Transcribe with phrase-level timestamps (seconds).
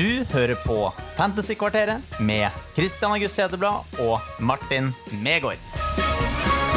[0.00, 0.86] Du hører på
[1.18, 4.86] Fantasykvarteret med Christian August Hedeblad og Martin
[5.20, 5.60] Megård.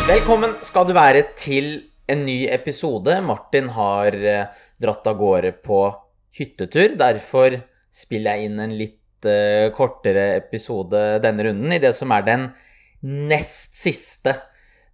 [0.09, 1.69] Velkommen skal du være til
[2.11, 3.15] en ny episode.
[3.23, 4.49] Martin har eh,
[4.83, 5.79] dratt av gårde på
[6.35, 6.97] hyttetur.
[6.99, 7.55] Derfor
[7.95, 12.45] spiller jeg inn en litt uh, kortere episode denne runden, i det som er den
[13.31, 14.35] nest siste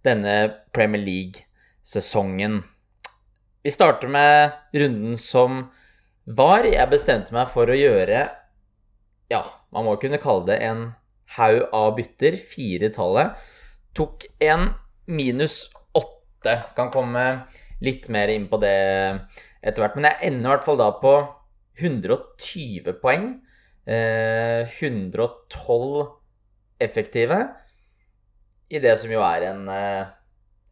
[0.06, 0.36] denne
[0.70, 2.60] Premier League-sesongen.
[3.66, 4.54] Vi starter med
[4.84, 5.64] runden som
[6.36, 6.66] var.
[6.68, 8.26] Jeg bestemte meg for å gjøre
[9.30, 10.88] Ja, man må kunne kalle det en
[11.36, 12.36] haug av bytter.
[12.38, 13.38] Fire-tallet.
[13.96, 14.72] Tok en
[15.10, 16.56] minus åtte.
[16.76, 17.26] Kan komme
[17.84, 18.76] litt mer inn på det
[19.62, 19.96] etter hvert.
[19.98, 21.14] Men jeg ender i hvert fall da på
[21.80, 23.30] 120 poeng.
[23.86, 26.08] Eh, 112
[26.80, 27.38] effektive.
[28.70, 30.10] I det som jo er en eh,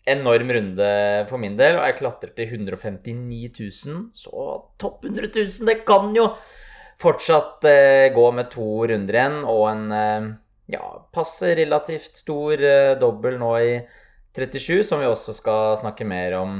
[0.08, 0.88] enorm runde
[1.28, 4.02] for min del, og jeg klatrer til 159 000.
[4.16, 4.48] Så
[4.80, 6.30] topp 100 000, det kan jo
[6.98, 10.30] fortsatt eh, gå med to runder igjen, og en eh,
[10.74, 13.76] ja, passe relativt stor eh, dobbel nå i
[14.38, 16.58] 37, som vi også skal snakke mer om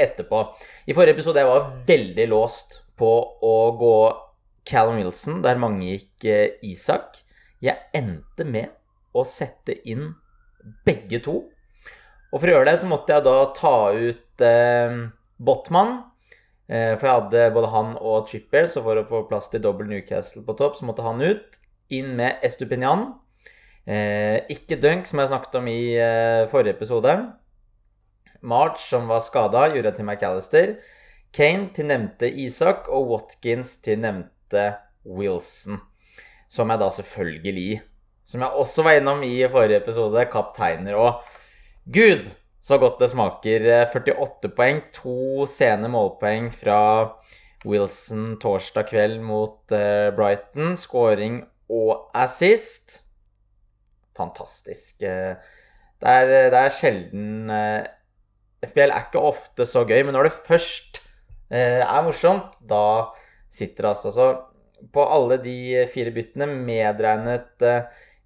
[0.00, 0.42] etterpå.
[0.88, 3.10] I forrige episode jeg var veldig låst på
[3.44, 3.96] å gå
[4.68, 7.20] Callum Wilson, der mange gikk eh, Isak.
[7.62, 8.72] Jeg endte med
[9.12, 10.12] å sette inn
[10.86, 11.36] begge to
[12.32, 14.94] og for å gjøre det så måtte jeg da ta ut eh,
[15.36, 15.98] Botman.
[16.72, 19.90] Eh, for jeg hadde både han og Tripper, så for å få plass til dobbel
[19.90, 21.60] Newcastle på topp, så måtte han ut.
[21.92, 23.10] Inn med Estupinian.
[23.84, 27.16] Eh, ikke Dunk, som jeg snakket om i eh, forrige episode.
[28.40, 30.74] March, som var skada, gjorde jeg til McAllister.
[31.36, 34.70] Kane til nevnte Isak, og Watkins til nevnte
[35.04, 35.82] Wilson.
[36.52, 37.70] Som jeg da selvfølgelig,
[38.28, 40.96] som jeg også var innom i forrige episode, kapteiner.
[41.00, 41.22] Og
[41.84, 42.28] Gud,
[42.62, 43.64] så godt det smaker.
[43.90, 46.78] 48 poeng, to sene målpoeng fra
[47.66, 50.76] Wilson torsdag kveld mot uh, Brighton.
[50.78, 51.40] Skåring
[51.72, 53.00] og assist.
[54.14, 55.02] Fantastisk.
[55.02, 55.34] Uh,
[55.98, 57.82] det, er, det er, sjelden uh,
[58.62, 61.02] FBL er ikke ofte så gøy, men når det først
[61.52, 63.10] er morsomt, da
[63.52, 64.26] sitter det altså så
[64.94, 67.60] På alle de fire byttene, medregnet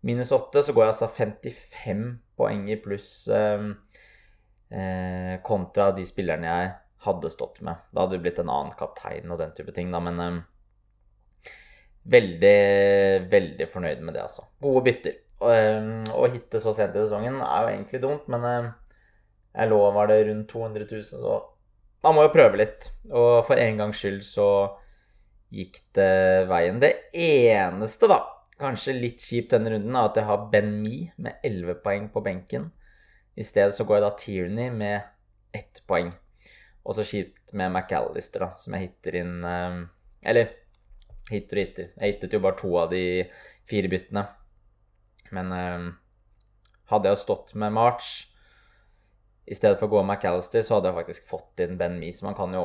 [0.06, 2.02] minus 8, så går jeg altså 55
[2.38, 3.68] poeng i pluss eh,
[4.70, 6.74] eh, kontra de spillerne jeg
[7.06, 7.82] hadde stått med.
[7.90, 10.38] Da hadde det blitt en annen kaptein og den type ting, da, men eh,
[12.16, 12.58] veldig,
[13.32, 14.46] veldig fornøyd med det, altså.
[14.62, 15.18] Gode bytter.
[15.40, 18.72] Og, eh, å hitte så sent i sesongen er jo egentlig dumt, men eh,
[19.56, 21.36] jeg lå var det rundt 200 000, så
[22.04, 22.90] man må jo prøve litt.
[23.10, 24.48] Og for en gangs skyld så
[25.54, 26.78] gikk det veien.
[26.82, 28.20] Det eneste, da,
[28.56, 32.70] Kanskje litt kjipt denne runden at jeg har Ben Me med 11 poeng på benken.
[33.36, 36.14] I stedet så går jeg da Tierney med ett poeng.
[36.86, 39.82] Og så kjipt med McAllister, da, som jeg hitter inn eh,
[40.30, 40.54] Eller
[41.28, 41.90] hitter og hitter.
[41.98, 43.02] Jeg hittet jo bare to av de
[43.68, 44.24] fire byttene.
[45.36, 45.84] Men eh,
[46.94, 48.30] hadde jeg stått med March
[49.46, 52.26] i stedet for å gå McAllister, så hadde jeg faktisk fått inn Ben Me, så
[52.26, 52.64] man kan jo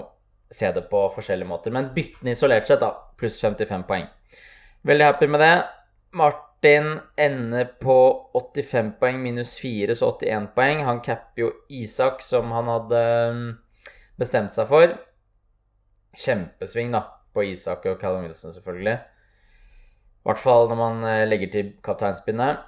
[0.51, 1.73] se det på forskjellige måter.
[1.75, 4.07] Men byttene isolert sett, da, pluss 55 poeng.
[4.87, 5.53] Veldig happy med det.
[6.13, 7.97] Martin ender på
[8.33, 10.83] 85 poeng, minus 4, så 81 poeng.
[10.87, 13.45] Han capper jo Isak, som han hadde um,
[14.19, 14.97] bestemt seg for.
[16.17, 18.97] Kjempesving, da, på Isak og Callum Wilson, selvfølgelig.
[20.21, 22.59] I hvert fall når man eh, legger til kapteinspinnet.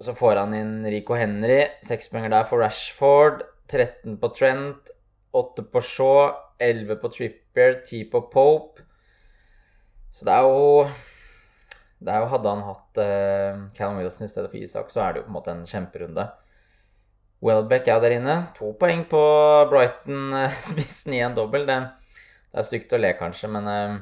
[0.00, 1.62] Så får han inn Rico Henry.
[1.84, 3.44] Seks poenger der for Rashford.
[3.72, 4.92] 13 på Trent.
[5.32, 6.34] 8 på Shaw.
[6.60, 7.78] 11 på Trippier.
[7.86, 8.84] 10 på Pope.
[10.12, 10.84] Så det er jo
[12.00, 15.12] det er jo, Hadde han hatt uh, Callum Wilson i stedet for Isak, så er
[15.12, 16.26] det jo på en måte en kjemperunde.
[17.44, 18.36] Welbeck er der inne.
[18.56, 19.20] To poeng på
[19.68, 21.66] Brighton-spissen i en dobbel.
[21.68, 21.76] Det,
[22.16, 23.98] det, er stygt å le, kanskje, men uh,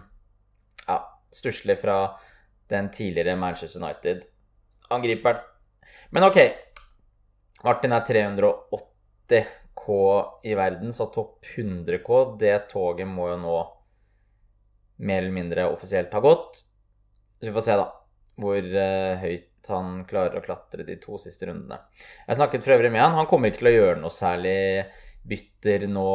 [0.86, 0.98] ja
[1.34, 1.98] Stusslig fra
[2.72, 5.42] den tidligere Manchester United-angriperen.
[6.14, 6.38] Men ok.
[7.66, 9.98] Martin er 380 K
[10.46, 13.58] i verden, så topp 100 K, det toget må jo nå
[15.02, 16.62] mer eller mindre offisielt ha gått.
[17.38, 17.88] Så vi får se, da,
[18.42, 21.80] hvor uh, høyt han klarer å klatre de to siste rundene.
[22.26, 23.16] Jeg snakket for øvrig med han.
[23.18, 24.58] Han kommer ikke til å gjøre noe særlig
[25.28, 26.08] bytter nå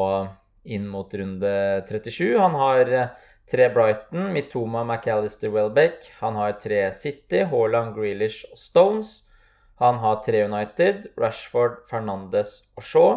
[0.73, 1.53] inn mot runde
[1.89, 2.33] 37.
[2.39, 6.09] Han har uh, tre Brighton, Mitoma, McAllister, Welbeck.
[6.21, 9.21] Han har tre City, Haaland, Grealish og Stones.
[9.81, 13.13] Han har tre United, Rashford, Fernandes og Shaw.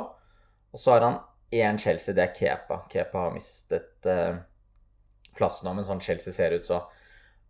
[0.73, 1.19] Og så har han
[1.55, 2.83] én Chelsea, det er Kepa.
[2.91, 4.39] Kepa har mistet eh,
[5.37, 6.83] plassen nå, men sånn Chelsea ser ut, så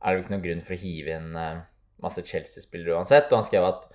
[0.06, 1.64] er det ikke noen grunn for å hive inn eh,
[2.04, 3.26] masse Chelsea-spillere uansett.
[3.30, 3.88] Og han skrev at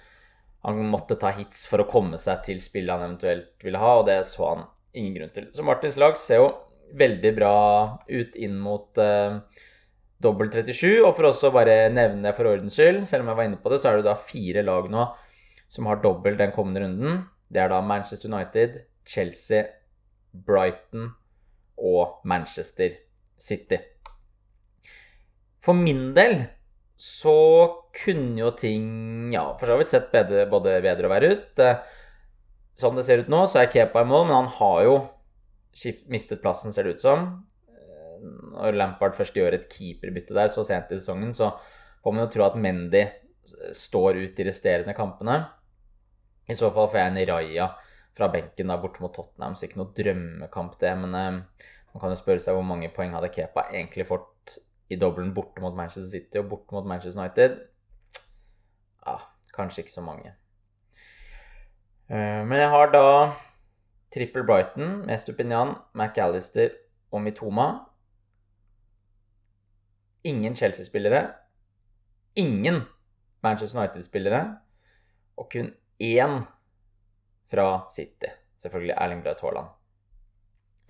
[0.68, 4.06] han måtte ta hits for å komme seg til spillet han eventuelt ville ha, og
[4.10, 4.68] det så han
[4.98, 5.48] ingen grunn til.
[5.56, 6.52] Så Martins lag ser jo
[7.00, 7.56] veldig bra
[8.12, 9.40] ut inn mot uh,
[10.22, 11.00] dobbel 37.
[11.02, 13.72] Og for også bare nevne det for ordens skyld, selv om jeg var inne på
[13.74, 15.08] det, så er det da fire lag nå
[15.72, 17.24] som har dobbel den kommende runden.
[17.52, 19.64] Det er da Manchester United, Chelsea,
[20.32, 21.14] Brighton
[21.80, 23.00] og Manchester
[23.40, 23.80] City.
[25.62, 26.40] For min del
[27.02, 27.38] så
[27.98, 31.62] kunne jo ting ja, for så vidt sett bedre, både bedre og verre ut.
[32.78, 34.96] Sånn det ser ut nå, så er Kepa i mål, men han har jo
[36.12, 37.26] mistet plassen, ser det ut som.
[38.22, 41.54] Når Lampard først gjør et keeperbytte der så sent i sesongen, så
[42.04, 43.06] får man jo tro at Mendy
[43.74, 45.40] står ut de resterende kampene.
[46.50, 47.70] I så fall får jeg en Raja
[48.18, 50.92] fra benken da borte mot Tottenham, så ikke noe drømmekamp, det.
[51.00, 54.31] Men eh, man kan jo spørre seg hvor mange poeng hadde Kepa egentlig fått
[54.92, 57.58] i dobbelen borte mot Manchester City og borte mot Manchester United?
[59.06, 59.18] Ja,
[59.56, 60.34] kanskje ikke så mange.
[62.12, 63.04] Eh, men jeg har da
[64.12, 66.70] trippel Brighton med Stupinian, McAllister
[67.12, 67.68] og Mitoma.
[70.24, 71.34] Ingen Chelsea-spillere.
[72.36, 72.82] Ingen
[73.44, 74.58] Manchester United-spillere.
[75.38, 75.74] Og kun
[76.04, 76.42] én
[77.52, 78.30] fra City.
[78.58, 79.81] Selvfølgelig Erling Braut Haaland.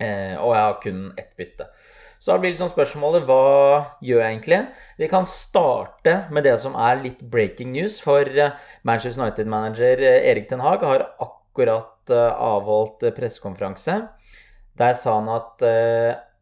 [0.00, 1.68] Eh, og jeg har kun ett bytte.
[2.22, 3.38] Så da blir liksom spørsmålet hva
[3.98, 4.58] gjør jeg egentlig?
[4.94, 7.96] Vi kan starte med det som er litt breaking news.
[7.98, 8.54] For eh,
[8.86, 13.96] Manchester United-manager eh, Erik Ten Hag har akkurat eh, avholdt pressekonferanse.
[14.78, 15.66] Der sa han at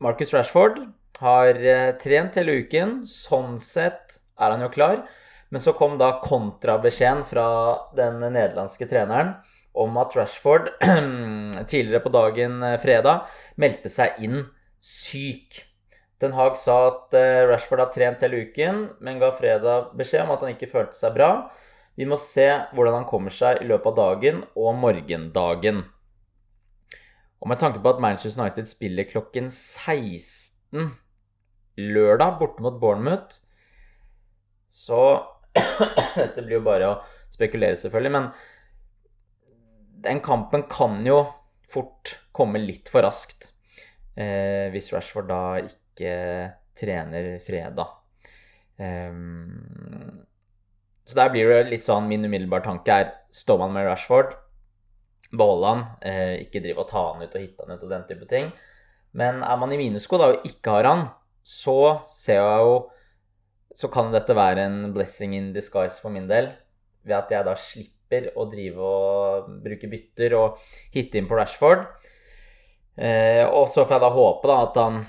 [0.04, 0.82] Marcus Rashford
[1.18, 1.56] har
[1.98, 3.00] trent hele uken.
[3.08, 5.00] Sånn sett er han jo klar.
[5.50, 7.48] Men så kom da kontrabeskjeden fra
[7.96, 9.32] den nederlandske treneren
[9.72, 10.70] om at Rashford
[11.70, 13.26] tidligere på dagen fredag
[13.60, 14.42] meldte seg inn
[14.80, 15.62] syk.
[16.20, 20.34] Den Haag sa at eh, Rashford har trent hele uken, men ga fredag beskjed om
[20.34, 21.30] at han ikke følte seg bra.
[21.96, 25.84] Vi må se hvordan han kommer seg i løpet av dagen og morgendagen.
[27.40, 30.92] Og med tanke på at Manchester United spiller klokken 16
[31.80, 33.40] lørdag borte mot Bournemouth,
[34.68, 35.02] så
[36.20, 36.98] Dette blir jo bare å
[37.32, 38.28] spekulere, selvfølgelig, men
[40.04, 41.22] den kampen kan jo
[41.70, 43.52] fort komme litt for raskt.
[44.16, 46.14] Eh, hvis Rashford da ikke
[46.76, 47.96] trener fredag.
[48.80, 50.24] Um,
[51.04, 54.32] så der blir det litt sånn Min umiddelbare tanke er står man med Rashford,
[55.30, 58.06] beholde han, eh, ikke drive og ta han ut og hitte han ut og den
[58.08, 58.48] type ting.
[59.12, 61.04] Men er man i mine da og ikke har han,
[61.42, 62.90] så ser jeg jo
[63.80, 66.50] Så kan dette være en blessing in disguise for min del,
[67.06, 67.99] ved at jeg da slipper
[68.34, 70.60] å drive og bruke bytter og
[70.94, 71.86] hitte inn på Rashford.
[73.00, 75.02] Eh, og så får jeg da håpe da at han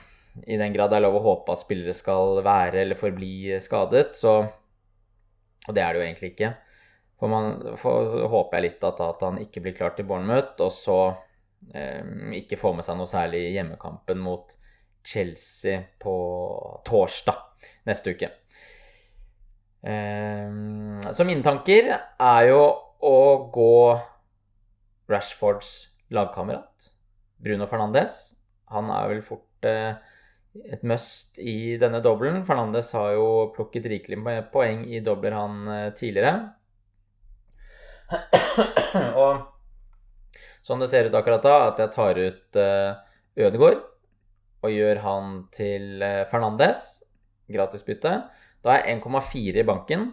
[0.47, 4.15] i den grad det er lov å håpe at spillere skal være eller forbli skadet,
[4.15, 4.39] så
[5.67, 6.47] Og det er det jo egentlig ikke.
[7.21, 10.71] For man for, håper jeg litt at, at, han ikke blir klar til Bournemouth, og
[10.73, 10.95] så
[11.75, 12.01] eh,
[12.39, 14.55] ikke får med seg noe særlig i hjemmekampen mot
[15.05, 16.15] Chelsea på
[16.87, 18.31] torsdag neste uke.
[19.85, 20.49] Eh,
[21.13, 22.63] så mine tanker er jo
[23.01, 23.75] å gå
[25.11, 26.91] Rashfords lagkamerat,
[27.41, 28.33] Bruno Fernandes.
[28.71, 29.99] Han er vel fort eh,
[30.71, 32.43] et must i denne dobbelen.
[32.47, 36.35] Fernandes har jo plukket rikelig med poeng i dobler, han eh, tidligere.
[39.23, 39.47] Og
[40.61, 42.99] sånn det ser ut akkurat da, at jeg tar ut eh,
[43.41, 43.87] Ødegaard
[44.61, 47.01] og gjør han til eh, Fernandes.
[47.51, 48.13] Gratisbytte.
[48.63, 50.05] Da er jeg 1,4 i banken.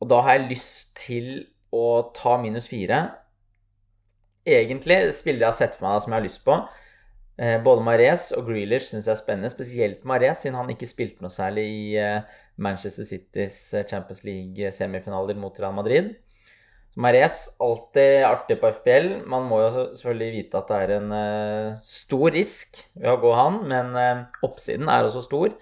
[0.00, 1.32] Og da har jeg lyst til
[1.76, 3.02] å ta minus fire.
[4.48, 6.56] Egentlig spillere jeg har sett for meg som jeg har lyst på.
[7.40, 11.24] Eh, både Mares og Grealish syns jeg er spennende, spesielt Mares, siden han ikke spilte
[11.24, 12.26] noe særlig i eh,
[12.60, 16.10] Manchester Citys eh, Champions League-semifinaler mot Real Madrid.
[17.00, 19.08] Mares, alltid artig på FPL.
[19.30, 21.12] Man må jo selvfølgelig vite at det er en
[21.86, 23.94] stor risk ved å gå han, men
[24.44, 25.54] oppsiden er også stor.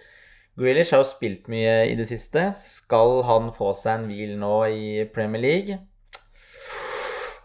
[0.58, 2.48] Grealish har jo spilt mye i det siste.
[2.58, 5.76] Skal han få seg en hvil nå i Premier League?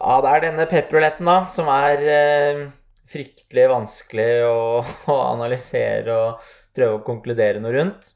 [0.00, 2.64] Ja, det er denne pepperuletten, da, som er eh,
[3.08, 4.58] fryktelig vanskelig å,
[5.14, 8.10] å, analysere og prøve å konkludere noe rundt.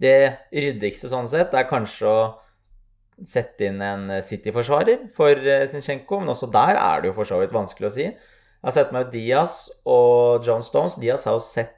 [0.00, 2.18] Det ryddigste sånn sett er kanskje å
[3.26, 7.42] sette inn en City-forsvarer for eh, Zinchenko, men også der er det jo for så
[7.42, 8.08] vidt vanskelig å si.
[8.08, 10.96] Jeg har sett meg ut Diaz og John Stones.
[10.98, 11.77] Diaz har jo sett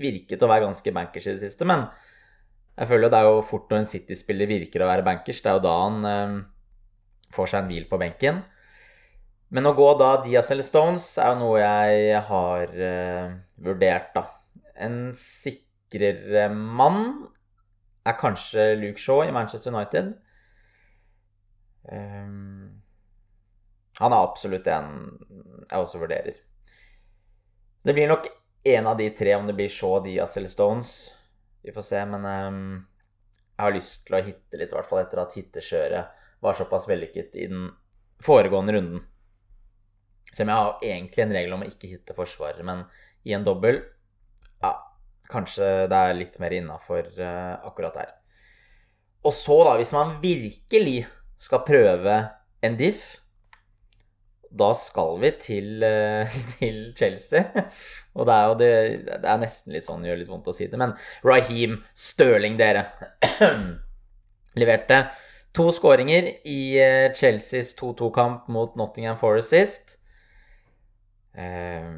[0.00, 1.86] virket å være ganske bankers i det siste, men
[2.78, 5.58] jeg føler det er jo fort når en City-spiller virker å være bankers, det er
[5.58, 6.38] jo da han eh,
[7.34, 8.40] får seg en hvil på benken.
[9.52, 14.24] Men å gå da Diaz eller Stones er jo noe jeg har eh, vurdert, da.
[14.80, 17.26] En sikrere mann
[18.08, 20.14] er kanskje Luke Shaw i Manchester United.
[21.92, 22.80] Um,
[24.00, 24.88] han er absolutt en
[25.68, 26.40] jeg også vurderer.
[27.84, 28.28] Det blir nok
[28.62, 31.14] en av de tre, om det blir Shaw, Diaz eller Stones.
[31.62, 32.60] Vi får se, men um,
[33.56, 36.88] jeg har lyst til å hitte litt, i hvert fall etter at hittekjøret var såpass
[36.90, 37.68] vellykket i den
[38.22, 39.02] foregående runden.
[40.32, 42.86] Selv om jeg har egentlig en regel om å ikke hitte forsvarere, men
[43.22, 43.82] i en dobbel
[44.62, 44.72] Ja,
[45.30, 48.14] kanskje det er litt mer innafor uh, akkurat der.
[49.22, 51.04] Og så, da, hvis man virkelig
[51.38, 52.16] skal prøve
[52.62, 53.21] en diff,
[54.58, 57.44] da skal vi til, uh, til Chelsea.
[58.12, 58.72] Og det er jo det,
[59.24, 60.94] det er nesten litt sånn, det gjør litt vondt å si det, men
[61.24, 62.86] Raheem Stirling, dere,
[64.60, 65.06] leverte
[65.56, 69.96] to skåringer i eh, Chelseas 2-2-kamp mot Nottingham Forest sist.
[71.32, 71.88] Eh,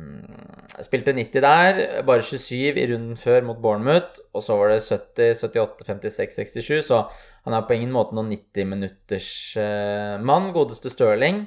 [0.87, 4.23] spilte 90 der, bare 27 i runden før mot Bournemouth.
[4.35, 7.05] Og så var det 70, 78, 56, 67, så
[7.45, 9.31] han er på ingen måte noen 90-minutters
[9.61, 11.45] eh, mann, godeste Stirling.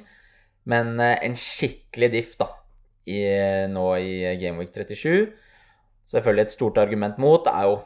[0.68, 2.50] Men eh, en skikkelig diff, da,
[3.08, 3.20] i,
[3.72, 5.30] nå i Gameweek 37.
[6.08, 7.78] Selvfølgelig et stort argument mot er jo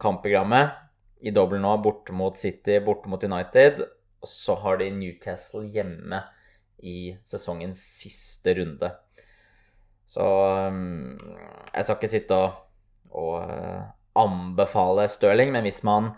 [0.00, 0.76] kampprogrammet.
[1.20, 3.82] I dobbel nå, borte mot City, borte mot United.
[4.20, 6.22] Og så har de Newcastle hjemme
[6.84, 8.88] i sesongens siste runde.
[10.08, 11.16] Så um,
[11.70, 12.62] jeg skal ikke sitte og,
[13.14, 13.84] og uh,
[14.18, 16.12] anbefale Stirling, men hvis man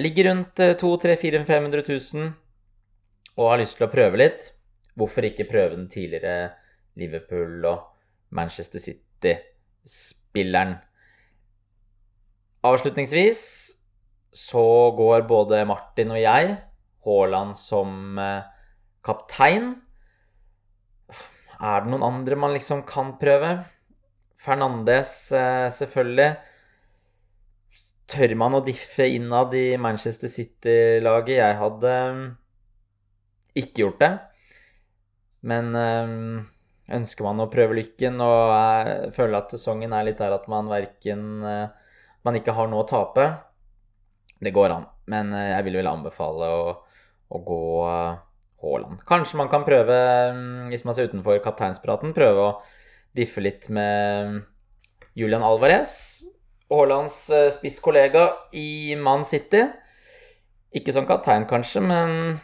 [0.00, 1.84] ligger rundt 200 000-500
[2.16, 2.32] 000
[3.36, 4.50] og har lyst til å prøve litt,
[5.00, 6.52] hvorfor ikke prøve den tidligere
[7.00, 7.82] Liverpool og
[8.36, 10.76] Manchester City-spilleren?
[12.68, 13.42] Avslutningsvis
[14.36, 14.64] så
[14.96, 16.58] går både Martin og jeg
[17.04, 18.44] Haaland som uh,
[19.04, 19.72] kaptein.
[21.60, 23.58] Er det noen andre man liksom kan prøve?
[24.40, 26.30] Fernandes, eh, selvfølgelig.
[28.08, 31.34] Tør man å diffe innad i Manchester City-laget?
[31.36, 32.22] Jeg hadde mm,
[33.60, 34.10] ikke gjort det.
[35.46, 36.40] Men mm,
[36.96, 40.68] ønsker man å prøve lykken og jeg føler at sesongen er litt der at man
[40.70, 41.68] verken eh,
[42.26, 43.24] Man ikke har noe å tape.
[44.44, 44.84] Det går an.
[45.08, 46.74] Men eh, jeg vil vel anbefale å,
[47.32, 47.62] å gå
[48.60, 49.00] Haaland.
[49.08, 49.96] Kanskje man kan prøve,
[50.36, 52.52] mm, hvis man ser utenfor kapteinspraten, prøve å
[53.16, 54.42] diffe litt med
[55.16, 55.94] Julian Alvarez.
[56.70, 59.64] Haalands eh, spisskollega i Man City.
[60.76, 62.36] Ikke som kaptein, kanskje, men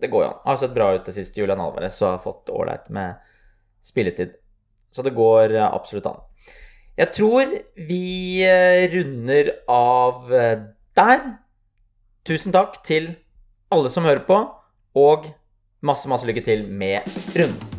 [0.00, 0.40] det går jo an.
[0.44, 3.18] Har sett bra ut det siste, Julian Alvarez, og har fått ålreit med
[3.84, 4.36] spilletid.
[4.90, 6.20] Så det går eh, absolutt an.
[6.98, 7.54] Jeg tror
[7.88, 8.04] vi
[8.46, 10.28] eh, runder av
[10.98, 11.24] der.
[12.26, 13.12] Tusen takk til
[13.72, 14.42] alle som hører på
[14.98, 15.30] og
[15.84, 17.06] masse, masse lykke til med
[17.38, 17.77] runden.